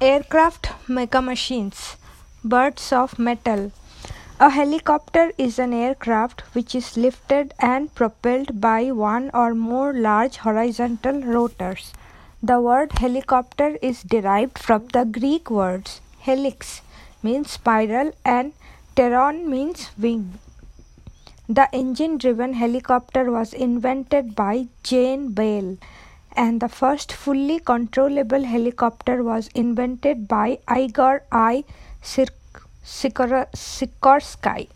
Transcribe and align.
Aircraft 0.00 0.68
mega 0.88 1.20
machines, 1.20 1.96
birds 2.44 2.92
of 2.92 3.18
metal. 3.18 3.72
A 4.38 4.48
helicopter 4.48 5.32
is 5.36 5.58
an 5.58 5.72
aircraft 5.72 6.42
which 6.54 6.76
is 6.76 6.96
lifted 6.96 7.52
and 7.58 7.92
propelled 7.96 8.60
by 8.60 8.92
one 8.92 9.28
or 9.34 9.56
more 9.56 9.92
large 9.92 10.36
horizontal 10.36 11.20
rotors. 11.22 11.92
The 12.40 12.60
word 12.60 12.92
helicopter 12.92 13.76
is 13.82 14.04
derived 14.04 14.56
from 14.56 14.86
the 14.92 15.04
Greek 15.04 15.50
words 15.50 16.00
helix 16.20 16.80
means 17.20 17.50
spiral 17.50 18.12
and 18.24 18.52
pteron 18.94 19.46
means 19.46 19.90
wing. 19.98 20.38
The 21.48 21.68
engine 21.72 22.18
driven 22.18 22.52
helicopter 22.52 23.32
was 23.32 23.52
invented 23.52 24.36
by 24.36 24.68
Jane 24.84 25.32
Bell 25.32 25.76
and 26.42 26.60
the 26.62 26.68
first 26.68 27.12
fully 27.12 27.58
controllable 27.58 28.44
helicopter 28.44 29.22
was 29.28 29.48
invented 29.62 30.28
by 30.28 30.58
Igor 30.74 31.22
I. 31.32 31.64
Sikorsky. 32.84 34.68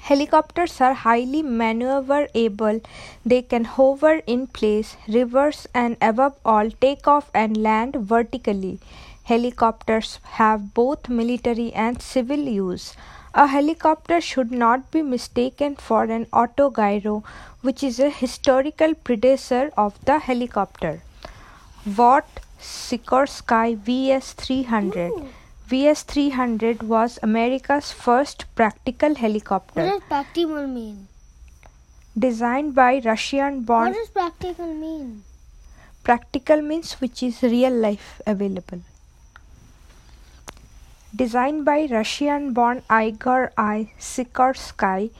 Helicopters 0.00 0.80
are 0.80 0.94
highly 0.94 1.42
maneuverable. 1.42 2.82
They 3.24 3.42
can 3.42 3.64
hover 3.64 4.14
in 4.26 4.48
place, 4.48 4.96
reverse, 5.06 5.66
and 5.72 5.96
above 6.02 6.34
all, 6.44 6.70
take 6.70 7.06
off 7.06 7.30
and 7.32 7.56
land 7.56 7.94
vertically. 7.94 8.80
Helicopters 9.22 10.18
have 10.40 10.74
both 10.74 11.08
military 11.08 11.72
and 11.72 12.02
civil 12.02 12.38
use. 12.38 12.94
A 13.32 13.46
helicopter 13.46 14.20
should 14.20 14.50
not 14.50 14.90
be 14.90 15.02
mistaken 15.02 15.76
for 15.76 16.02
an 16.04 16.26
autogyro, 16.32 17.22
which 17.62 17.82
is 17.82 17.98
a 18.00 18.10
historical 18.10 18.94
predecessor 18.94 19.70
of 19.76 20.02
the 20.04 20.18
helicopter. 20.18 21.02
Vought 21.84 22.40
Sikorsky 22.60 23.76
VS 23.76 24.32
300 24.32 25.12
VS 25.68 26.02
300 26.02 26.82
was 26.82 27.18
America's 27.22 27.92
first 27.92 28.44
practical 28.56 29.14
helicopter. 29.14 29.82
What 29.82 29.90
does 29.90 30.08
practical 30.08 30.66
mean? 30.66 31.06
Designed 32.18 32.74
by 32.74 33.00
Russian 33.04 33.62
born. 33.62 33.88
What 33.90 33.94
does 33.94 34.08
practical 34.08 34.74
mean? 34.74 35.22
Practical 36.02 36.60
means 36.60 36.94
which 36.94 37.22
is 37.22 37.42
real 37.42 37.72
life 37.72 38.20
available 38.26 38.80
designed 41.14 41.64
by 41.64 41.88
Russian-born 41.90 42.82
Igor 42.90 43.52
I. 43.56 43.90
Sikorsky, 43.98 45.10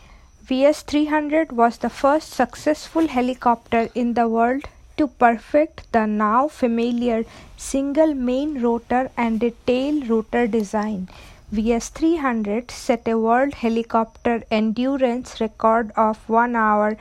VS-300 0.51 1.53
was 1.53 1.79
the 1.79 1.89
first 1.89 2.31
successful 2.31 3.07
helicopter 3.07 3.89
in 3.95 4.15
the 4.15 4.27
world 4.29 4.65
to 4.97 5.07
perfect 5.07 5.83
the 5.93 6.07
now 6.07 6.49
familiar 6.49 7.25
single 7.57 8.15
main 8.15 8.61
rotor 8.61 9.13
and 9.17 9.41
a 9.45 9.53
tail 9.69 10.01
rotor 10.07 10.49
design. 10.49 11.09
VS-300 11.53 12.69
set 12.73 13.07
a 13.07 13.17
world 13.17 13.55
helicopter 13.55 14.43
endurance 14.51 15.41
record 15.41 15.93
of 15.97 16.29
1 16.29 16.57
hour 16.57 16.97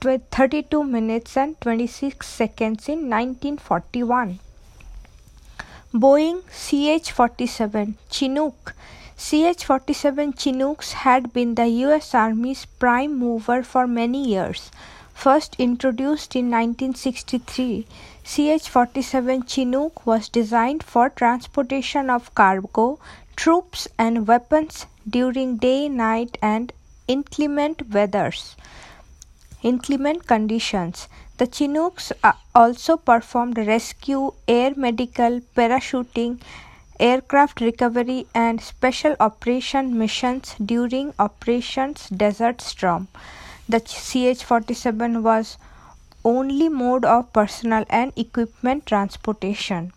32 0.00 0.82
minutes 0.82 1.36
and 1.36 1.60
26 1.60 2.26
seconds 2.26 2.88
in 2.88 3.10
1941. 3.10 4.38
Boeing 5.92 6.40
CH 6.64 7.10
47 7.10 7.98
Chinook 8.10 8.74
CH 9.18 9.64
47 9.64 10.34
Chinooks 10.34 10.92
had 10.92 11.32
been 11.32 11.54
the 11.54 11.66
US 11.84 12.14
Army's 12.14 12.66
prime 12.66 13.18
mover 13.18 13.62
for 13.62 13.86
many 13.86 14.22
years. 14.22 14.70
First 15.14 15.56
introduced 15.58 16.36
in 16.36 16.50
1963, 16.50 17.86
CH 18.24 18.68
47 18.68 19.46
Chinook 19.46 20.04
was 20.04 20.28
designed 20.28 20.82
for 20.82 21.08
transportation 21.08 22.10
of 22.10 22.34
cargo, 22.34 22.98
troops, 23.36 23.88
and 23.98 24.28
weapons 24.28 24.84
during 25.08 25.56
day, 25.56 25.88
night, 25.88 26.36
and 26.42 26.74
inclement 27.08 27.88
weathers. 27.90 28.54
Inclement 29.62 30.26
conditions. 30.26 31.08
The 31.38 31.46
Chinooks 31.46 32.12
uh, 32.22 32.32
also 32.54 32.98
performed 32.98 33.56
rescue, 33.56 34.32
air 34.46 34.74
medical, 34.76 35.40
parachuting, 35.56 36.38
aircraft 36.98 37.60
recovery, 37.60 38.26
and 38.34 38.60
special 38.60 39.14
operation 39.20 39.96
missions 39.98 40.56
during 40.64 41.12
Operations 41.18 42.08
Desert 42.08 42.60
Storm. 42.60 43.08
The 43.68 43.80
CH 43.80 44.44
47 44.44 45.22
was 45.22 45.58
only 46.24 46.68
mode 46.68 47.04
of 47.04 47.32
personal 47.32 47.84
and 47.88 48.12
equipment 48.16 48.86
transportation. 48.86 49.92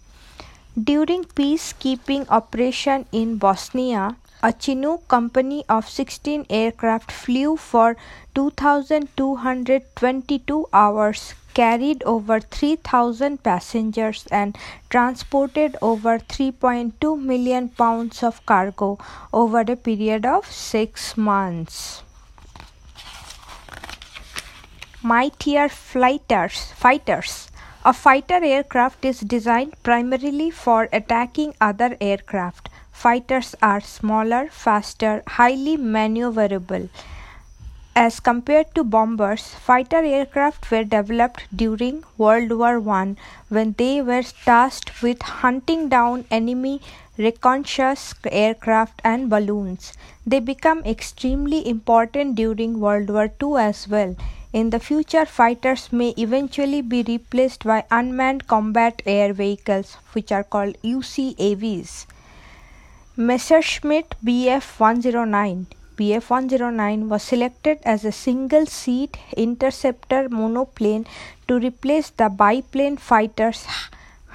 During 0.82 1.26
peacekeeping 1.26 2.26
operation 2.30 3.06
in 3.12 3.38
Bosnia, 3.38 4.16
a 4.42 4.54
Chinook 4.54 5.06
company 5.08 5.66
of 5.68 5.90
16 5.90 6.46
aircraft 6.50 7.12
flew 7.12 7.58
for 7.58 7.98
2,222 8.36 10.68
hours, 10.72 11.34
carried 11.54 12.04
over 12.04 12.40
3,000 12.40 13.44
passengers, 13.44 14.26
and 14.32 14.58
transported 14.90 15.76
over 15.82 16.20
3.2 16.20 17.22
million 17.22 17.70
pounds 17.70 18.24
of 18.24 18.46
cargo 18.46 18.98
over 19.34 19.60
a 19.62 19.76
period 19.76 20.26
of 20.26 20.52
six 20.52 21.18
months. 21.18 22.04
Mightier 25.02 25.70
fighters, 25.70 26.74
fighters. 26.76 27.50
A 27.86 27.94
fighter 27.94 28.44
aircraft 28.44 29.06
is 29.06 29.22
designed 29.22 29.74
primarily 29.84 30.52
for 30.52 30.90
attacking 30.92 31.54
other 31.62 31.96
aircraft. 32.02 32.68
Fighters 32.92 33.56
are 33.62 33.80
smaller, 33.80 34.50
faster, 34.52 35.24
highly 35.26 35.78
maneuverable. 35.78 36.90
As 37.96 38.20
compared 38.20 38.74
to 38.76 38.84
bombers, 38.84 39.56
fighter 39.56 39.98
aircraft 39.98 40.70
were 40.72 40.84
developed 40.84 41.44
during 41.54 42.04
World 42.18 42.52
War 42.52 42.88
I 42.90 43.16
when 43.50 43.74
they 43.78 44.02
were 44.02 44.24
tasked 44.46 45.02
with 45.02 45.22
hunting 45.22 45.90
down 45.90 46.26
enemy 46.30 46.82
reconnaissance 47.18 48.14
aircraft 48.32 49.02
and 49.04 49.30
balloons. 49.30 49.94
They 50.26 50.40
become 50.40 50.84
extremely 50.86 51.68
important 51.68 52.36
during 52.36 52.80
World 52.80 53.10
War 53.10 53.32
II 53.42 53.58
as 53.58 53.88
well. 53.88 54.16
In 54.54 54.70
the 54.70 54.80
future, 54.80 55.26
fighters 55.26 55.92
may 55.92 56.10
eventually 56.18 56.82
be 56.82 57.04
replaced 57.04 57.64
by 57.66 57.86
unmanned 57.92 58.48
combat 58.48 59.02
air 59.06 59.34
vehicles, 59.34 59.98
which 60.14 60.32
are 60.32 60.44
called 60.44 60.78
UCAVs. 60.84 62.06
Messerschmitt 63.18 64.16
Bf 64.24 64.80
109 64.80 65.68
Bf 66.00 66.30
109 66.30 67.10
was 67.10 67.24
selected 67.24 67.80
as 67.84 68.06
a 68.06 68.12
single 68.14 68.66
seat 68.66 69.18
interceptor 69.36 70.30
monoplane 70.30 71.06
to 71.50 71.60
replace 71.60 72.10
the 72.12 72.30
biplane 72.30 72.96
fighters 72.96 73.66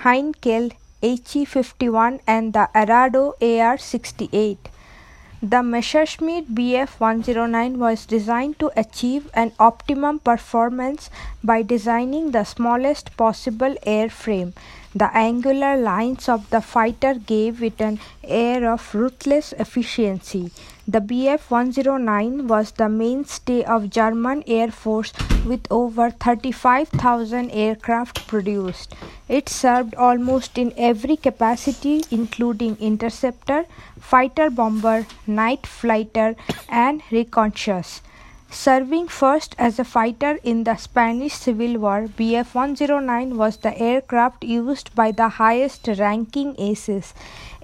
Heinkel 0.03 0.73
HE 1.01 1.47
51 1.47 2.21
and 2.27 2.53
the 2.53 2.69
Arado 2.75 3.33
AR 3.41 3.79
68. 3.79 4.69
The 5.43 5.63
Messerschmitt 5.63 6.55
Bf 6.55 7.01
109 7.01 7.79
was 7.79 8.05
designed 8.05 8.59
to 8.59 8.71
achieve 8.77 9.31
an 9.33 9.53
optimum 9.59 10.19
performance 10.19 11.09
by 11.45 11.63
designing 11.63 12.31
the 12.31 12.43
smallest 12.45 13.17
possible 13.19 13.75
airframe. 13.87 14.53
The 14.95 15.15
angular 15.15 15.77
lines 15.77 16.29
of 16.29 16.49
the 16.51 16.61
fighter 16.61 17.15
gave 17.15 17.63
it 17.63 17.81
an 17.81 17.99
air 18.23 18.73
of 18.73 18.95
ruthless 18.95 19.53
efficiency. 19.59 20.53
The 20.89 21.01
Bf 21.01 21.51
109 21.51 22.47
was 22.47 22.71
the 22.73 22.89
mainstay 22.89 23.63
of 23.65 23.91
German 23.91 24.43
Air 24.47 24.71
Force 24.71 25.13
with 25.45 25.67
over 25.71 26.11
35,000 26.11 27.51
aircraft 27.51 28.27
produced. 28.27 28.95
It 29.29 29.49
served 29.49 29.95
almost 29.97 30.57
in 30.57 30.73
every 30.77 31.17
capacity 31.17 32.05
including 32.11 32.77
interceptor, 32.81 33.65
fighter 33.99 34.49
bomber, 34.49 35.07
night 35.27 35.67
fighter 35.67 36.37
and 36.69 37.03
reconnaissance. 37.11 38.01
Serving 38.55 39.09
first 39.09 39.57
as 39.59 39.81
a 39.81 39.85
fighter 39.85 40.39
in 40.45 40.63
the 40.63 40.77
Spanish 40.77 41.35
Civil 41.35 41.77
War, 41.81 42.07
Bf 42.07 42.55
109 42.55 43.37
was 43.37 43.57
the 43.57 43.77
aircraft 43.77 44.45
used 44.45 44.95
by 44.95 45.11
the 45.11 45.29
highest 45.29 45.89
ranking 45.99 46.55
aces. 46.57 47.15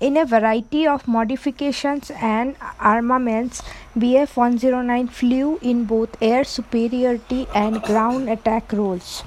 In 0.00 0.16
a 0.16 0.26
variety 0.26 0.88
of 0.88 1.06
modifications 1.06 2.10
and 2.10 2.56
armaments, 2.81 3.62
Bf 3.96 4.37
109 4.37 5.06
flew 5.06 5.58
in 5.62 5.84
both 5.84 6.20
air 6.20 6.42
superiority 6.42 7.46
and 7.54 7.81
ground 7.82 8.28
attack 8.28 8.72
roles. 8.72 9.22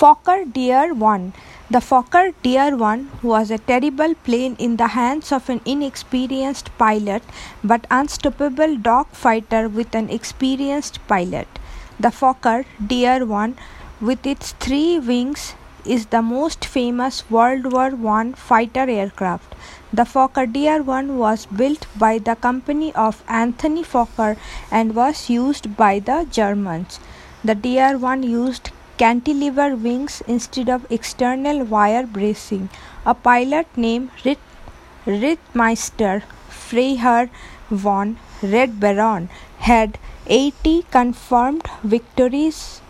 Fokker 0.00 0.44
DR 0.54 0.94
1 0.94 1.32
the 1.74 1.80
Fokker 1.80 2.32
DR 2.42 2.76
1 2.76 3.10
was 3.22 3.50
a 3.50 3.58
terrible 3.58 4.14
plane 4.24 4.56
in 4.58 4.76
the 4.76 4.88
hands 4.94 5.30
of 5.32 5.48
an 5.48 5.60
inexperienced 5.64 6.70
pilot 6.76 7.22
but 7.62 7.86
unstoppable 7.90 8.76
dogfighter 8.88 9.72
with 9.72 9.94
an 9.94 10.10
experienced 10.10 10.98
pilot. 11.06 11.46
The 12.00 12.10
Fokker 12.10 12.64
DR 12.86 13.24
1 13.26 13.56
with 14.00 14.26
its 14.26 14.52
three 14.52 14.98
wings 14.98 15.54
is 15.84 16.06
the 16.06 16.22
most 16.22 16.64
famous 16.64 17.22
World 17.30 17.72
War 17.72 17.90
I 18.18 18.32
fighter 18.32 18.88
aircraft. 18.88 19.54
The 19.92 20.04
Fokker 20.04 20.46
DR-1 20.46 21.16
was 21.16 21.46
built 21.46 21.86
by 21.96 22.18
the 22.18 22.34
company 22.34 22.92
of 22.94 23.22
Anthony 23.28 23.82
Fokker 23.82 24.36
and 24.70 24.94
was 24.94 25.28
used 25.28 25.76
by 25.76 25.98
the 25.98 26.26
Germans. 26.30 27.00
The 27.44 27.54
DR-1 27.54 28.28
used 28.28 28.70
cantilever 29.02 29.70
wings 29.86 30.22
instead 30.34 30.68
of 30.68 30.86
external 30.98 31.64
wire 31.64 32.06
bracing. 32.06 32.68
A 33.04 33.14
pilot 33.14 33.66
named 33.76 34.10
Rit- 34.24 34.50
Rittmeister 35.06 36.22
Freiherr 36.48 37.28
von 37.70 38.16
Red 38.42 38.78
Baron 38.78 39.28
had 39.70 39.98
80 40.26 40.86
confirmed 40.90 41.66
victories 41.82 42.80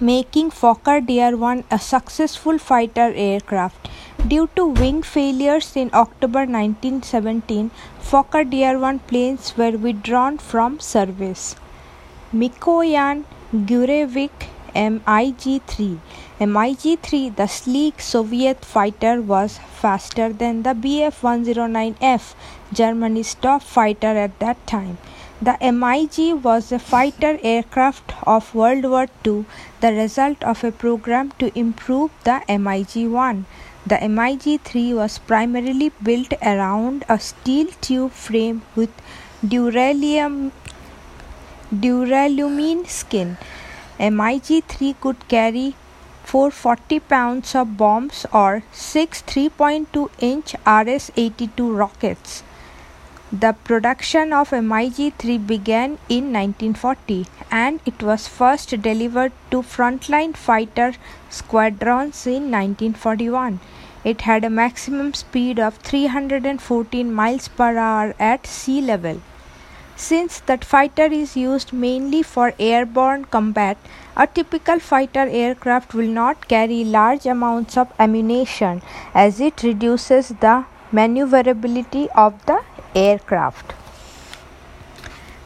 making 0.00 0.50
Fokker 0.50 0.96
DR-1 1.10 1.64
a 1.70 1.78
successful 1.78 2.58
fighter 2.58 3.12
aircraft. 3.14 3.88
Due 4.28 4.48
to 4.56 4.66
wing 4.66 5.02
failures 5.02 5.70
in 5.76 5.90
October 5.92 6.40
1917, 6.40 7.70
Fokker 8.00 8.44
DR-1 8.44 9.00
planes 9.06 9.56
were 9.56 9.72
withdrawn 9.86 10.36
from 10.38 10.78
service. 10.80 11.56
Mikoyan 12.34 13.24
Gurevich 13.54 14.55
MiG-3 14.76 15.98
MiG-3, 16.38 17.34
the 17.34 17.46
sleek 17.46 18.00
Soviet 18.02 18.62
fighter, 18.62 19.22
was 19.22 19.58
faster 19.58 20.32
than 20.34 20.64
the 20.64 20.74
Bf-109F, 20.74 22.34
Germany's 22.72 23.34
top 23.34 23.62
fighter 23.62 24.08
at 24.08 24.38
that 24.38 24.66
time. 24.66 24.98
The 25.40 25.56
MiG 25.72 26.44
was 26.44 26.72
a 26.72 26.78
fighter 26.78 27.38
aircraft 27.42 28.12
of 28.26 28.54
World 28.54 28.84
War 28.84 29.06
II, 29.26 29.46
the 29.80 29.92
result 29.92 30.44
of 30.44 30.62
a 30.62 30.72
program 30.72 31.32
to 31.38 31.50
improve 31.58 32.10
the 32.24 32.42
MiG 32.48 33.08
1. 33.10 33.46
The 33.86 34.08
MiG 34.08 34.60
3 34.62 34.92
was 34.92 35.18
primarily 35.18 35.90
built 36.02 36.34
around 36.42 37.04
a 37.08 37.18
steel 37.18 37.68
tube 37.80 38.12
frame 38.12 38.60
with 38.74 38.90
duralumin 39.42 40.50
skin. 42.86 43.38
MiG 43.98 44.64
3 44.68 44.94
could 45.00 45.28
carry 45.28 45.74
440 46.24 47.00
pounds 47.00 47.54
of 47.54 47.76
bombs 47.76 48.26
or 48.32 48.62
6 48.72 49.22
3.2 49.22 50.10
inch 50.18 50.54
RS 50.66 51.10
82 51.16 51.72
rockets. 51.72 52.42
The 53.32 53.54
production 53.64 54.32
of 54.32 54.52
MiG-3 54.52 55.46
began 55.46 55.98
in 56.08 56.32
1940 56.32 57.26
and 57.50 57.80
it 57.84 58.02
was 58.02 58.28
first 58.28 58.70
delivered 58.82 59.32
to 59.50 59.62
frontline 59.62 60.36
fighter 60.36 60.92
squadrons 61.28 62.24
in 62.26 62.50
1941. 62.52 63.58
It 64.04 64.20
had 64.20 64.44
a 64.44 64.50
maximum 64.50 65.12
speed 65.14 65.58
of 65.58 65.78
314 65.78 67.12
miles 67.12 67.48
per 67.48 67.76
hour 67.76 68.14
at 68.20 68.46
sea 68.46 68.80
level. 68.80 69.20
Since 69.96 70.40
that 70.40 70.62
fighter 70.62 71.06
is 71.06 71.36
used 71.38 71.72
mainly 71.72 72.22
for 72.22 72.52
airborne 72.58 73.24
combat, 73.24 73.78
a 74.14 74.26
typical 74.26 74.78
fighter 74.78 75.26
aircraft 75.26 75.94
will 75.94 76.08
not 76.08 76.48
carry 76.48 76.84
large 76.84 77.24
amounts 77.24 77.78
of 77.78 77.92
ammunition 77.98 78.82
as 79.14 79.40
it 79.40 79.62
reduces 79.62 80.28
the 80.28 80.66
maneuverability 80.92 82.10
of 82.10 82.44
the 82.44 82.60
aircraft. 82.94 83.72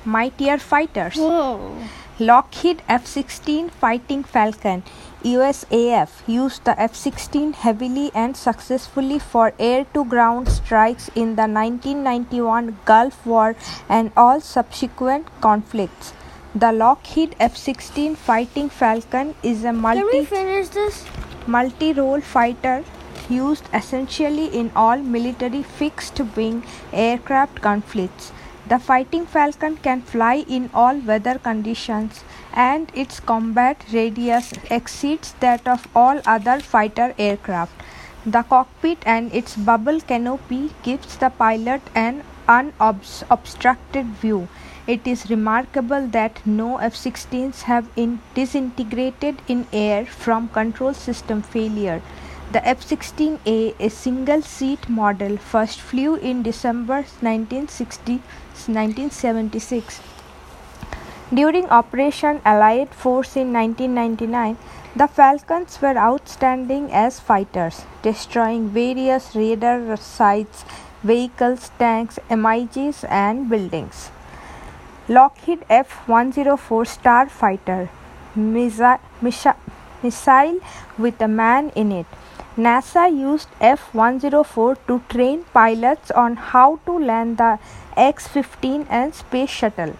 Mightier 0.05 0.58
fighters. 0.58 1.14
Whoa. 1.14 1.76
Lockheed 2.19 2.82
F 2.88 3.06
16 3.06 3.70
Fighting 3.70 4.25
Falcon 4.25 4.82
USAF 5.23 6.27
used 6.27 6.65
the 6.65 6.81
F 6.81 6.95
16 6.95 7.53
heavily 7.53 8.11
and 8.15 8.35
successfully 8.35 9.19
for 9.19 9.53
air 9.59 9.85
to 9.93 10.05
ground 10.07 10.49
strikes 10.49 11.09
in 11.15 11.37
the 11.37 11.47
1991 11.47 12.79
Gulf 12.87 13.27
War 13.27 13.55
and 13.87 14.13
all 14.17 14.41
subsequent 14.41 15.29
conflicts. 15.43 16.15
The 16.55 16.73
Lockheed 16.73 17.37
F 17.39 17.55
16 17.55 18.17
Fighting 18.17 18.71
Falcon 18.71 19.35
is 19.43 19.63
a 19.65 19.75
multi 19.75 20.27
multi 21.47 21.93
role 21.93 22.23
fighter 22.23 22.83
used 23.29 23.69
essentially 23.75 24.47
in 24.47 24.73
all 24.75 24.97
military 24.97 25.63
fixed 25.63 26.19
wing 26.35 26.65
aircraft 26.95 27.61
conflicts. 27.61 28.33
The 28.71 28.79
Fighting 28.79 29.27
Falcon 29.27 29.79
can 29.79 30.01
fly 30.01 30.45
in 30.57 30.71
all 30.73 30.97
weather 31.01 31.41
conditions 31.41 32.23
and 32.53 32.93
its 32.95 33.19
combat 33.19 33.85
radius 33.93 34.53
exceeds 34.71 35.33
that 35.41 35.67
of 35.67 35.89
all 35.93 36.21
other 36.25 36.61
fighter 36.61 37.13
aircraft. 37.19 37.73
The 38.25 38.45
cockpit 38.45 38.99
and 39.05 39.35
its 39.35 39.57
bubble 39.57 40.01
canopy 40.01 40.71
gives 40.85 41.17
the 41.17 41.31
pilot 41.31 41.83
an 41.97 42.23
unobstructed 42.47 44.07
view. 44.23 44.47
It 44.87 45.05
is 45.05 45.29
remarkable 45.29 46.07
that 46.19 46.41
no 46.47 46.77
F-16s 46.77 47.63
have 47.63 47.89
in 47.97 48.21
disintegrated 48.35 49.43
in 49.49 49.67
air 49.73 50.07
from 50.07 50.49
control 50.49 50.95
system 50.95 51.43
failure. 51.43 52.01
The 52.53 52.65
F-16A, 52.67 53.75
a 53.81 53.91
single-seat 53.91 54.89
model, 54.89 55.37
first 55.39 55.81
flew 55.81 56.15
in 56.15 56.43
December 56.43 57.03
1960 57.21 58.23
1976. 58.69 60.01
During 61.33 61.69
Operation 61.71 62.41
Allied 62.45 62.95
Force 62.95 63.37
in 63.37 63.53
1999, 63.53 64.57
the 64.97 65.07
Falcons 65.07 65.81
were 65.81 65.97
outstanding 65.97 66.93
as 66.93 67.21
fighters, 67.21 67.83
destroying 68.03 68.69
various 68.69 69.37
radar 69.37 69.97
sites, 69.97 70.65
vehicles, 71.03 71.71
tanks, 71.79 72.19
MiGs, 72.29 73.09
and 73.09 73.49
buildings. 73.49 74.11
Lockheed 75.09 75.65
F 75.69 76.09
104 76.09 76.85
Starfighter 76.85 77.89
missile, 78.35 78.99
missile 80.03 80.61
with 80.99 81.21
a 81.21 81.29
man 81.29 81.71
in 81.71 81.93
it. 81.93 82.07
NASA 82.65 83.03
used 83.11 83.49
F 83.59 83.95
104 83.95 84.77
to 84.87 85.03
train 85.09 85.45
pilots 85.55 86.11
on 86.11 86.37
how 86.37 86.79
to 86.85 86.99
land 86.99 87.39
the 87.39 87.59
X 87.97 88.27
15 88.29 88.87
and 88.91 89.15
Space 89.15 89.49
Shuttle. 89.49 89.95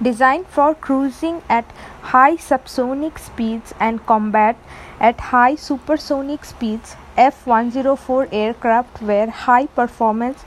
Designed 0.00 0.46
for 0.46 0.74
cruising 0.74 1.42
at 1.48 1.64
high 2.12 2.36
subsonic 2.36 3.18
speeds 3.18 3.74
and 3.78 4.04
combat 4.06 4.56
at 4.98 5.20
high 5.32 5.56
supersonic 5.56 6.44
speeds, 6.44 6.96
F 7.18 7.46
104 7.46 8.28
aircraft 8.32 9.02
were 9.02 9.26
high 9.26 9.66
performance 9.66 10.44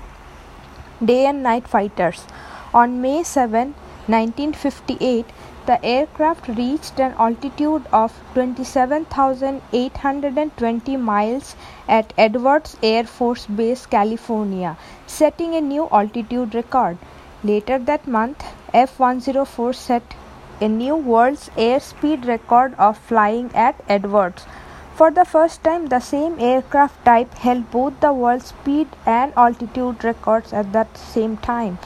day 1.04 1.26
and 1.26 1.44
night 1.44 1.68
fighters. 1.68 2.26
On 2.74 3.00
May 3.02 3.22
7, 3.24 3.76
1958, 4.08 5.26
the 5.70 5.78
aircraft 5.86 6.48
reached 6.58 7.00
an 7.06 7.14
altitude 7.24 7.88
of 7.94 8.14
27,820 8.34 10.96
miles 10.98 11.56
at 11.88 12.14
Edwards 12.18 12.76
Air 12.82 13.04
Force 13.04 13.46
Base, 13.46 13.86
California, 13.86 14.76
setting 15.06 15.54
a 15.54 15.62
new 15.62 15.88
altitude 15.92 16.56
record. 16.56 16.98
Later 17.44 17.78
that 17.78 18.08
month, 18.08 18.44
F 18.74 19.00
104 19.00 19.74
set 19.74 20.16
a 20.60 20.68
new 20.68 20.96
world's 20.96 21.50
airspeed 21.50 22.26
record 22.26 22.74
of 22.80 22.98
flying 22.98 23.52
at 23.54 23.76
Edwards. 23.88 24.48
For 24.96 25.12
the 25.12 25.24
first 25.24 25.64
time, 25.64 25.86
the 25.86 26.00
same 26.00 26.40
aircraft 26.40 27.06
type 27.06 27.36
held 27.36 27.70
both 27.70 28.00
the 28.00 28.12
world 28.12 28.42
speed 28.42 28.88
and 29.06 29.32
altitude 29.38 30.04
records 30.04 30.52
at 30.52 30.74
the 30.74 30.88
same 30.96 31.38
time. 31.38 31.78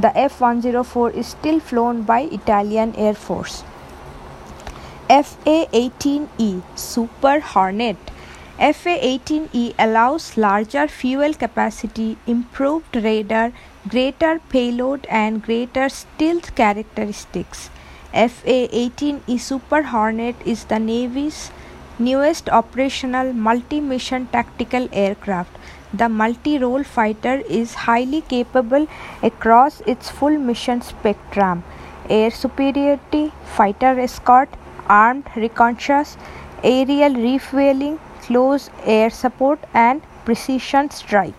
The 0.00 0.16
F 0.16 0.40
104 0.40 1.10
is 1.10 1.26
still 1.26 1.60
flown 1.60 2.02
by 2.02 2.20
Italian 2.20 2.94
Air 2.96 3.14
Force. 3.14 3.64
FA 5.08 5.66
18E 5.72 6.62
Super 6.76 7.40
Hornet 7.40 7.98
FA 8.60 8.94
18E 9.00 9.72
allows 9.78 10.36
larger 10.36 10.86
fuel 10.86 11.32
capacity, 11.32 12.18
improved 12.26 12.94
radar, 12.94 13.52
greater 13.88 14.38
payload, 14.50 15.06
and 15.08 15.42
greater 15.42 15.88
stealth 15.88 16.54
characteristics. 16.54 17.70
FA 18.12 18.58
18E 18.68 19.40
Super 19.40 19.82
Hornet 19.84 20.36
is 20.44 20.64
the 20.64 20.78
Navy's 20.78 21.50
newest 21.98 22.50
operational 22.50 23.32
multi 23.32 23.80
mission 23.80 24.26
tactical 24.26 24.90
aircraft. 24.92 25.56
The 25.92 26.08
multi 26.08 26.58
role 26.58 26.82
fighter 26.84 27.42
is 27.48 27.74
highly 27.74 28.22
capable 28.22 28.86
across 29.22 29.80
its 29.82 30.10
full 30.10 30.38
mission 30.38 30.82
spectrum 30.82 31.64
air 32.08 32.30
superiority, 32.30 33.32
fighter 33.44 33.98
escort, 34.00 34.48
armed 34.88 35.24
reconnaissance, 35.36 36.16
aerial 36.64 37.14
refueling, 37.14 37.98
close 38.22 38.70
air 38.84 39.10
support, 39.10 39.60
and 39.72 40.02
precision 40.24 40.90
strike. 40.90 41.34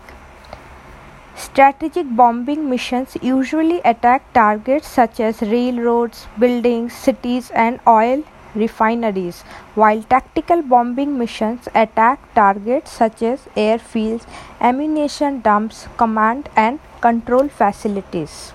Strategic 1.34 2.06
bombing 2.16 2.70
missions 2.70 3.16
usually 3.20 3.80
attack 3.84 4.32
targets 4.32 4.88
such 4.88 5.20
as 5.20 5.42
railroads, 5.42 6.26
buildings, 6.38 6.94
cities, 6.94 7.50
and 7.50 7.80
oil 7.86 8.22
refineries, 8.54 9.42
while 9.74 10.02
tactical 10.02 10.62
bombing 10.62 11.18
missions 11.18 11.68
attack 11.74 12.34
targets 12.34 12.90
such 12.90 13.22
as 13.22 13.46
airfields, 13.56 14.26
ammunition 14.60 15.40
dumps, 15.40 15.88
command 15.96 16.48
and 16.56 16.80
control 17.00 17.48
facilities. 17.48 18.52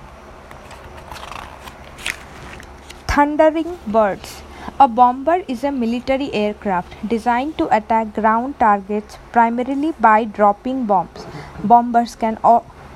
Thundering 3.08 3.80
Birds 3.88 4.42
A 4.80 4.88
bomber 4.88 5.44
is 5.48 5.64
a 5.64 5.72
military 5.72 6.32
aircraft 6.34 7.08
designed 7.08 7.58
to 7.58 7.68
attack 7.76 8.14
ground 8.14 8.60
targets 8.60 9.18
primarily 9.32 9.94
by 10.00 10.24
dropping 10.24 10.86
bombs. 10.86 11.26
Bombers 11.64 12.16
can 12.16 12.38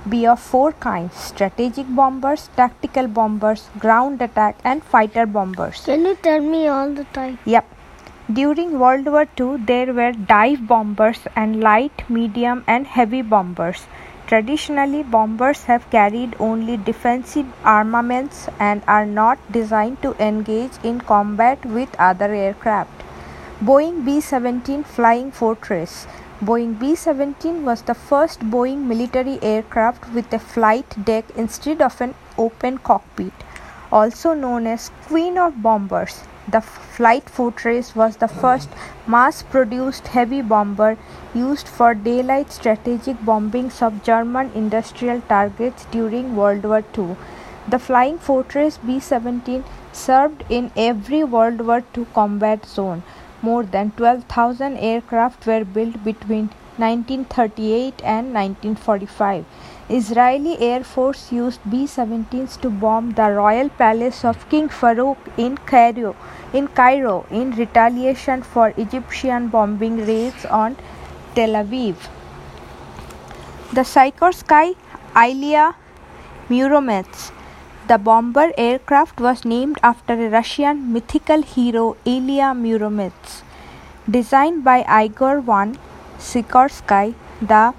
be 0.10 0.26
of 0.26 0.40
four 0.40 0.72
kinds 0.72 1.16
strategic 1.16 1.86
bombers, 1.96 2.50
tactical 2.56 3.08
bombers, 3.08 3.70
ground 3.80 4.22
attack, 4.22 4.58
and 4.64 4.84
fighter 4.84 5.26
bombers. 5.26 5.82
Can 5.86 6.06
you 6.06 6.16
tell 6.16 6.42
me 6.42 6.68
all 6.68 6.90
the 6.90 7.04
types? 7.06 7.38
Yep. 7.46 7.66
During 8.32 8.80
World 8.80 9.06
War 9.06 9.28
II, 9.40 9.58
there 9.58 9.94
were 9.94 10.12
dive 10.12 10.68
bombers 10.68 11.20
and 11.36 11.60
light, 11.60 12.10
medium, 12.10 12.64
and 12.68 12.88
heavy 12.88 13.22
bombers. 13.22 13.86
Traditionally, 14.28 15.04
bombers 15.04 15.66
have 15.66 15.90
carried 15.90 16.36
only 16.40 16.78
defensive 16.78 17.46
armaments 17.66 18.48
and 18.60 18.82
are 18.88 19.06
not 19.06 19.40
designed 19.52 20.02
to 20.02 20.16
engage 20.24 20.72
in 20.84 21.02
combat 21.02 21.66
with 21.66 21.94
other 22.00 22.34
aircraft. 22.34 23.04
Boeing 23.62 24.06
B 24.06 24.22
17 24.22 24.84
Flying 24.84 25.32
Fortress 25.32 26.08
Boeing 26.44 26.80
B 26.80 26.96
17 26.96 27.66
was 27.66 27.84
the 27.84 27.94
first 27.94 28.40
Boeing 28.40 28.86
military 28.86 29.38
aircraft 29.44 30.12
with 30.12 30.34
a 30.34 30.40
flight 30.40 30.96
deck 31.06 31.26
instead 31.36 31.84
of 31.84 32.02
an 32.02 32.16
open 32.36 32.80
cockpit. 32.80 33.32
Also 33.92 34.34
known 34.34 34.66
as 34.66 34.90
Queen 35.06 35.38
of 35.38 35.62
Bombers, 35.62 36.24
the 36.48 36.62
Flight 36.62 37.30
Fortress 37.30 37.96
was 37.96 38.18
the 38.18 38.28
first 38.28 38.70
mass 39.06 39.44
produced 39.44 40.08
heavy 40.08 40.42
bomber 40.42 40.98
used 41.36 41.68
for 41.68 41.94
daylight 41.94 42.52
strategic 42.52 43.18
bombings 43.18 43.80
of 43.84 44.02
German 44.02 44.52
industrial 44.56 45.22
targets 45.22 45.86
during 45.92 46.36
World 46.36 46.64
War 46.64 46.84
II. 46.98 47.18
The 47.68 47.78
Flying 47.78 48.18
Fortress 48.18 48.80
B 48.80 49.00
17 49.00 49.64
served 49.94 50.44
in 50.50 50.72
every 50.76 51.24
World 51.24 51.62
War 51.62 51.84
II 51.96 52.08
combat 52.16 52.66
zone. 52.66 53.04
More 53.42 53.64
than 53.64 53.92
12,000 53.98 54.78
aircraft 54.78 55.48
were 55.48 55.66
built 55.66 56.04
between 56.04 56.50
1938 56.78 58.02
and 58.04 58.34
1945. 58.34 59.46
Israeli 59.90 60.58
Air 60.60 60.84
Force 60.84 61.32
used 61.32 61.60
B-17s 61.70 62.60
to 62.62 62.70
bomb 62.70 63.12
the 63.12 63.32
royal 63.32 63.70
palace 63.70 64.24
of 64.24 64.48
King 64.50 64.70
Farouk 64.70 65.18
in 65.38 65.58
Cairo, 65.58 66.16
in 66.54 66.68
Cairo 66.68 67.26
in 67.32 67.52
retaliation 67.52 68.42
for 68.44 68.74
Egyptian 68.78 69.48
bombing 69.50 69.98
raids 70.06 70.46
on 70.46 70.78
Tel 71.36 71.62
Aviv. 71.64 71.96
The 73.74 73.82
Sikorsky 73.82 74.76
Ilya 75.16 75.76
Muromets 76.50 77.32
the 77.92 77.98
bomber 77.98 78.54
aircraft 78.58 79.20
was 79.20 79.44
named 79.44 79.78
after 79.84 80.14
a 80.26 80.30
Russian 80.34 80.94
mythical 80.94 81.42
hero 81.42 81.98
Ilya 82.06 82.52
Muromets. 82.60 83.42
Designed 84.10 84.64
by 84.64 84.78
Igor 85.04 85.42
von 85.42 85.78
Sikorsky, 86.18 87.16
the 87.42 87.74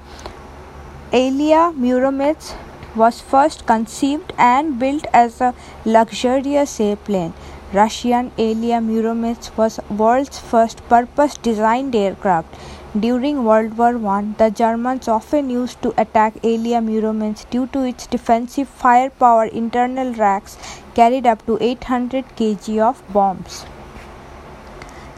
Ilya 1.20 1.62
Muromets 1.84 2.52
was 2.94 3.22
first 3.22 3.64
conceived 3.64 4.34
and 4.36 4.78
built 4.78 5.06
as 5.14 5.40
a 5.40 5.54
luxurious 5.86 6.78
airplane. 6.78 7.32
Russian 7.72 8.30
Ilya 8.36 8.82
Muromets 8.90 9.50
was 9.56 9.80
world's 9.88 10.38
first 10.38 10.86
purpose-designed 10.90 11.96
aircraft. 11.96 12.54
During 13.00 13.44
World 13.44 13.78
War 13.78 13.96
I, 14.06 14.24
the 14.36 14.50
Germans 14.50 15.08
often 15.08 15.48
used 15.48 15.80
to 15.80 15.94
attack 15.96 16.34
Ilya 16.42 16.82
Muromets 16.82 17.48
due 17.48 17.66
to 17.68 17.84
its 17.84 18.06
defensive 18.06 18.68
firepower. 18.68 19.46
Internal 19.46 20.12
racks 20.12 20.58
carried 20.94 21.26
up 21.26 21.46
to 21.46 21.56
800 21.58 22.26
kg 22.36 22.80
of 22.80 23.02
bombs. 23.10 23.64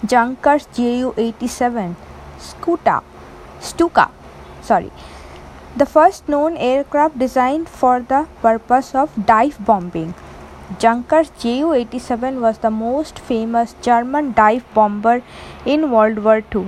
Junkers 0.06 0.68
Ju-87 0.76 1.96
Skuta 2.38 3.02
Stuka 3.58 4.10
sorry 4.62 4.92
the 5.74 5.86
first 5.86 6.28
known 6.28 6.56
aircraft 6.56 7.18
designed 7.18 7.68
for 7.68 7.98
the 8.00 8.28
purpose 8.40 8.94
of 8.94 9.10
dive 9.26 9.56
bombing. 9.64 10.14
Junkers 10.78 11.30
Ju-87 11.40 12.40
was 12.40 12.58
the 12.58 12.70
most 12.70 13.18
famous 13.18 13.74
German 13.82 14.32
dive 14.34 14.64
bomber 14.74 15.22
in 15.66 15.90
World 15.90 16.18
War 16.20 16.42
II. 16.54 16.66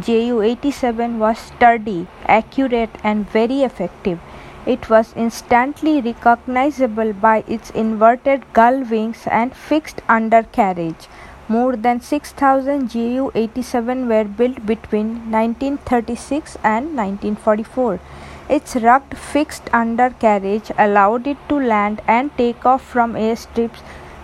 Ju 0.00 0.42
87 0.42 1.20
was 1.20 1.38
sturdy, 1.38 2.08
accurate, 2.26 2.90
and 3.04 3.30
very 3.30 3.62
effective. 3.62 4.18
It 4.66 4.90
was 4.90 5.12
instantly 5.14 6.00
recognizable 6.00 7.12
by 7.12 7.44
its 7.46 7.70
inverted 7.70 8.42
gull 8.52 8.82
wings 8.82 9.28
and 9.30 9.54
fixed 9.54 10.02
undercarriage. 10.08 11.06
More 11.46 11.76
than 11.76 12.00
6,000 12.00 12.88
Ju 12.88 13.30
87 13.36 14.08
were 14.08 14.24
built 14.24 14.66
between 14.66 15.30
1936 15.30 16.56
and 16.64 16.96
1944. 16.96 18.00
Its 18.48 18.74
rugged 18.74 19.16
fixed 19.16 19.68
undercarriage 19.72 20.72
allowed 20.76 21.28
it 21.28 21.36
to 21.48 21.60
land 21.60 22.02
and 22.08 22.36
take 22.36 22.66
off 22.66 22.82
from 22.82 23.12
airstrips 23.14 23.78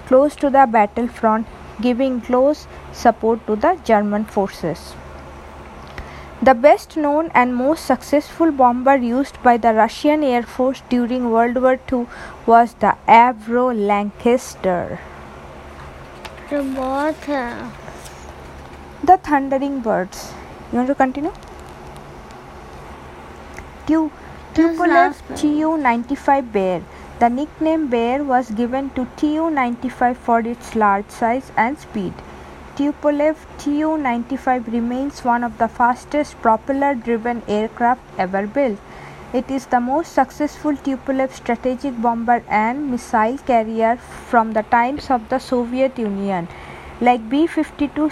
close 0.09 0.35
to 0.35 0.51
the 0.51 0.67
battlefront, 0.67 1.47
giving 1.81 2.21
close 2.21 2.67
support 2.93 3.47
to 3.47 3.55
the 3.55 3.79
German 3.85 4.25
forces. 4.25 4.95
The 6.43 6.55
best 6.55 6.97
known 6.97 7.31
and 7.35 7.55
most 7.55 7.85
successful 7.85 8.51
bomber 8.51 8.97
used 8.97 9.43
by 9.43 9.59
the 9.59 9.75
Russian 9.75 10.25
Air 10.25 10.43
Force 10.43 10.83
during 10.89 11.31
World 11.31 11.57
War 11.63 11.79
II 11.93 12.07
was 12.47 12.73
the 12.75 12.97
Avro 13.07 13.67
Lancaster. 13.87 14.99
The 19.05 19.19
Thundering 19.19 19.81
Birds. 19.81 20.33
You 20.73 20.79
want 20.79 20.89
to 20.89 20.95
continue? 20.95 21.33
Tu- 23.87 24.11
Tupolev 24.55 25.15
Tu 25.37 25.77
95 25.77 26.53
Bear. 26.53 26.83
The 27.19 27.29
nickname 27.29 27.89
Bear 27.89 28.25
was 28.25 28.51
given 28.51 28.89
to 28.91 29.07
Tu 29.17 29.51
95 29.51 30.17
for 30.17 30.41
its 30.41 30.75
large 30.75 31.11
size 31.11 31.53
and 31.57 31.79
speed. 31.79 32.15
Tupolev 32.81 33.37
Tu-95 33.59 34.73
remains 34.73 35.23
one 35.23 35.45
of 35.45 35.59
the 35.59 35.69
fastest 35.69 36.41
propeller-driven 36.41 37.43
aircraft 37.47 38.01
ever 38.17 38.47
built. 38.47 38.79
It 39.35 39.51
is 39.51 39.67
the 39.67 39.81
most 39.81 40.15
successful 40.15 40.73
Tupolev 40.73 41.31
strategic 41.31 42.01
bomber 42.01 42.43
and 42.49 42.91
missile 42.91 43.37
carrier 43.37 43.99
from 44.31 44.55
the 44.55 44.63
times 44.63 45.11
of 45.11 45.29
the 45.29 45.39
Soviet 45.39 45.99
Union. 45.99 46.49
Like 47.03 47.29
B-52 47.29 48.09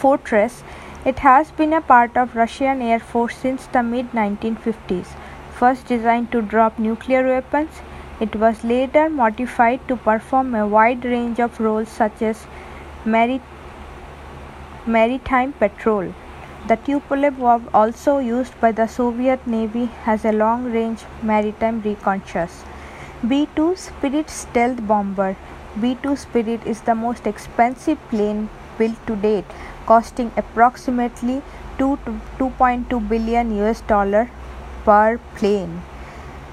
Stratofortress, 0.00 0.62
it 1.04 1.18
has 1.18 1.50
been 1.50 1.74
a 1.74 1.82
part 1.82 2.16
of 2.16 2.34
Russian 2.34 2.80
Air 2.80 3.00
Force 3.00 3.36
since 3.36 3.66
the 3.66 3.82
mid-1950s. 3.82 5.08
First 5.52 5.84
designed 5.88 6.32
to 6.32 6.40
drop 6.40 6.78
nuclear 6.78 7.22
weapons, 7.22 7.82
it 8.18 8.34
was 8.34 8.64
later 8.64 9.10
modified 9.10 9.86
to 9.88 9.96
perform 9.96 10.54
a 10.54 10.66
wide 10.66 11.04
range 11.04 11.38
of 11.38 11.60
roles 11.60 11.90
such 11.90 12.22
as 12.22 12.46
maritime 13.06 13.42
patrol. 15.54 16.14
The 16.66 16.76
Tupolev 16.76 17.36
was 17.36 17.60
also 17.74 18.18
used 18.18 18.58
by 18.60 18.72
the 18.72 18.86
Soviet 18.86 19.46
Navy 19.46 19.90
as 20.06 20.24
a 20.24 20.32
long-range 20.32 21.04
maritime 21.22 21.82
reconnaissance. 21.82 22.64
B-2 23.28 23.76
Spirit 23.76 24.30
stealth 24.30 24.86
bomber. 24.86 25.36
B-2 25.80 26.16
Spirit 26.16 26.66
is 26.66 26.80
the 26.82 26.94
most 26.94 27.26
expensive 27.26 27.98
plane 28.08 28.48
built 28.78 28.96
to 29.06 29.16
date, 29.16 29.44
costing 29.86 30.32
approximately 30.36 31.42
2 31.78 31.98
to 32.06 32.20
2.2 32.38 33.08
billion 33.08 33.56
US 33.62 33.80
dollar 33.82 34.30
per 34.84 35.18
plane. 35.36 35.82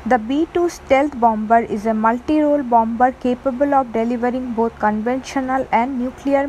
The 0.04 0.18
B-2 0.18 0.72
stealth 0.72 1.20
bomber 1.20 1.60
is 1.60 1.86
a 1.86 1.94
multi-role 1.94 2.64
bomber 2.64 3.12
capable 3.12 3.76
of 3.76 3.94
delivering 3.94 4.54
both 4.54 4.80
conventional 4.80 5.68
and 5.72 6.00
nuclear 6.00 6.48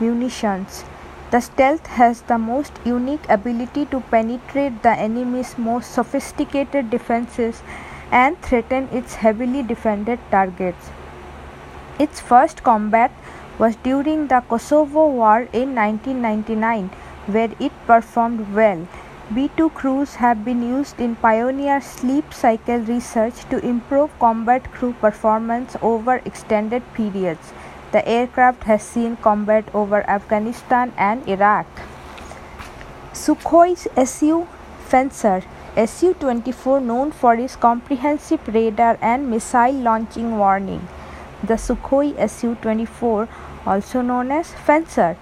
munitions. 0.00 0.82
The 1.30 1.38
stealth 1.40 1.86
has 1.86 2.22
the 2.22 2.38
most 2.38 2.72
unique 2.84 3.24
ability 3.28 3.86
to 3.86 4.00
penetrate 4.00 4.82
the 4.82 4.90
enemy's 4.90 5.56
most 5.56 5.92
sophisticated 5.92 6.90
defenses 6.90 7.62
and 8.10 8.36
threaten 8.42 8.88
its 8.90 9.14
heavily 9.14 9.62
defended 9.62 10.18
targets. 10.32 10.90
Its 12.00 12.18
first 12.18 12.64
combat 12.64 13.12
was 13.60 13.76
during 13.76 14.26
the 14.26 14.40
Kosovo 14.48 15.06
War 15.06 15.42
in 15.52 15.76
1999, 15.76 16.90
where 17.26 17.50
it 17.60 17.70
performed 17.86 18.52
well 18.52 18.88
B-2 19.34 19.74
crews 19.74 20.14
have 20.14 20.44
been 20.44 20.62
used 20.62 21.00
in 21.00 21.16
pioneer 21.16 21.80
sleep 21.80 22.32
cycle 22.32 22.78
research 22.78 23.44
to 23.50 23.58
improve 23.58 24.16
combat 24.20 24.70
crew 24.70 24.92
performance 25.00 25.74
over 25.82 26.22
extended 26.24 26.84
periods. 26.94 27.52
The 27.90 28.06
aircraft 28.06 28.62
has 28.64 28.84
seen 28.84 29.16
combat 29.16 29.64
over 29.74 30.08
Afghanistan 30.08 30.92
and 30.96 31.28
Iraq. 31.28 31.66
Sukhoi 33.12 33.74
Su 34.06 34.46
Fencer 34.86 35.42
Su 35.86 36.14
24 36.14 36.80
known 36.80 37.10
for 37.10 37.34
its 37.34 37.56
comprehensive 37.56 38.46
radar 38.46 38.96
and 39.02 39.28
missile 39.28 39.72
launching 39.72 40.38
warning. 40.38 40.86
The 41.42 41.54
Sukhoi 41.54 42.14
Su 42.30 42.54
24, 42.62 43.28
also 43.66 44.02
known 44.02 44.30
as 44.30 44.54
Fencer, 44.54 45.16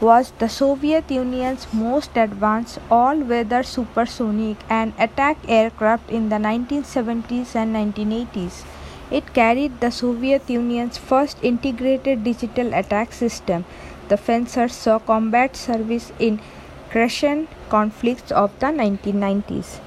was 0.00 0.32
the 0.38 0.48
Soviet 0.48 1.10
Union's 1.10 1.66
most 1.72 2.16
advanced 2.16 2.78
all 2.90 3.16
weather 3.16 3.62
supersonic 3.62 4.58
and 4.68 4.92
attack 4.98 5.38
aircraft 5.48 6.10
in 6.10 6.28
the 6.28 6.36
1970s 6.36 7.54
and 7.54 7.74
1980s. 7.74 8.64
It 9.10 9.32
carried 9.32 9.80
the 9.80 9.90
Soviet 9.90 10.50
Union's 10.50 10.98
first 10.98 11.38
integrated 11.42 12.24
digital 12.24 12.74
attack 12.74 13.12
system. 13.12 13.64
The 14.08 14.16
Fencer 14.16 14.68
saw 14.68 14.98
combat 14.98 15.56
service 15.56 16.12
in 16.18 16.40
Chechen 16.92 17.48
conflicts 17.70 18.30
of 18.30 18.58
the 18.58 18.66
1990s. 18.66 19.80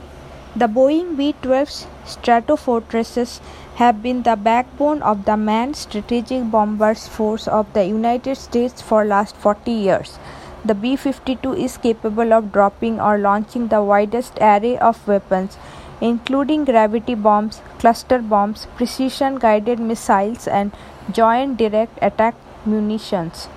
The 0.56 0.68
Boeing 0.68 1.16
B 1.16 1.36
12 1.44 1.86
Stratofortresses 2.06 3.40
have 3.80 4.02
been 4.04 4.24
the 4.24 4.36
backbone 4.36 5.02
of 5.02 5.24
the 5.26 5.36
manned 5.38 5.76
strategic 5.82 6.52
bombers 6.52 7.08
force 7.08 7.48
of 7.48 7.72
the 7.74 7.86
United 7.86 8.36
States 8.36 8.82
for 8.82 9.06
last 9.06 9.36
40 9.38 9.72
years. 9.72 10.20
The 10.66 10.76
B-52 10.76 11.58
is 11.58 11.78
capable 11.78 12.34
of 12.34 12.52
dropping 12.52 13.00
or 13.00 13.18
launching 13.18 13.70
the 13.70 13.82
widest 13.82 14.38
array 14.42 14.78
of 14.78 15.08
weapons 15.08 15.58
including 16.02 16.66
gravity 16.66 17.16
bombs, 17.16 17.62
cluster 17.78 18.20
bombs, 18.20 18.68
precision 18.76 19.38
guided 19.38 19.80
missiles 19.80 20.48
and 20.48 20.72
joint 21.12 21.58
direct 21.58 21.98
attack 22.02 22.36
munitions. 22.66 23.48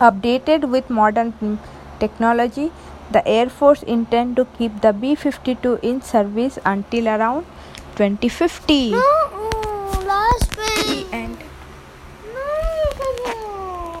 Updated 0.00 0.68
with 0.70 0.90
modern 0.90 1.58
technology, 2.00 2.72
the 3.10 3.26
Air 3.26 3.48
Force 3.48 3.82
intend 3.84 4.36
to 4.36 4.44
keep 4.58 4.80
the 4.80 4.92
B-52 4.92 5.80
in 5.82 6.02
service 6.02 6.58
until 6.64 7.08
around 7.08 7.46
2050. 7.96 8.90
No, 8.90 9.00
last 10.06 10.45